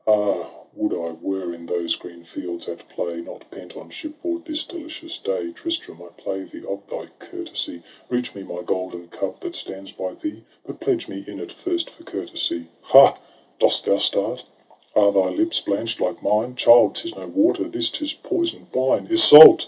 —'Ah, 0.06 0.48
would 0.74 0.92
I 0.94 1.10
were 1.20 1.52
in 1.52 1.66
those 1.66 1.96
green 1.96 2.22
fields 2.22 2.68
at 2.68 2.88
play, 2.88 3.20
Not 3.20 3.50
pent 3.50 3.76
on 3.76 3.90
ship 3.90 4.14
hoard 4.22 4.44
this 4.44 4.62
delicious 4.62 5.18
day! 5.18 5.50
Tristram, 5.50 6.00
I 6.00 6.10
pray 6.22 6.44
thee, 6.44 6.64
of 6.64 6.86
thy 6.88 7.06
courtesy, 7.18 7.82
Reach 8.08 8.32
me 8.32 8.44
my 8.44 8.62
golden 8.62 9.08
cup 9.08 9.40
that 9.40 9.56
stands 9.56 9.90
hy 9.98 10.14
thee, 10.14 10.44
But 10.64 10.78
pledge 10.78 11.08
me 11.08 11.24
in 11.26 11.40
it 11.40 11.50
first 11.50 11.90
for 11.90 12.04
courtesy. 12.04 12.68
—'Ha! 12.94 13.18
dost 13.58 13.86
thou 13.86 13.96
start? 13.96 14.44
are 14.94 15.10
thy 15.10 15.30
lips 15.30 15.60
blanch' 15.60 15.96
d 15.96 16.04
like 16.04 16.22
mine? 16.22 16.54
Child, 16.54 16.94
'tis 16.94 17.16
no 17.16 17.26
water 17.26 17.64
this, 17.64 17.90
'tis 17.90 18.12
poison'd 18.12 18.68
wine! 18.72 19.08
Iseult! 19.10 19.66